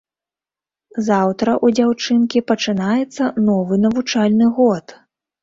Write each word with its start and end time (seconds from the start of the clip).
Заўтра 1.09 1.51
ў 1.65 1.77
дзяўчынкі 1.79 2.39
пачынаецца 2.53 3.29
новы 3.51 3.79
навучальны 3.85 4.51
год. 4.63 4.99